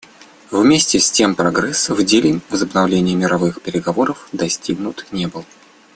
Вместе 0.49 0.97
с 0.99 1.11
тем 1.11 1.35
прогресс 1.35 1.89
в 1.91 2.03
деле 2.03 2.41
возобновления 2.49 3.13
мирных 3.13 3.61
переговоров 3.61 4.27
достигнут 4.31 5.05
не 5.11 5.27
был. 5.27 5.45